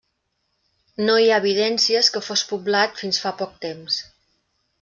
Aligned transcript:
No 1.09 1.17
hi 1.25 1.29
ha 1.33 1.37
evidències 1.43 2.11
que 2.15 2.23
fos 2.31 2.45
poblat 2.53 2.99
fins 3.03 3.23
fa 3.27 3.37
poc 3.43 3.57
temps. 3.67 4.01